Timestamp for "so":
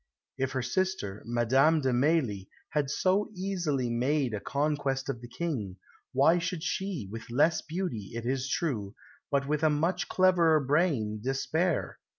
2.89-3.29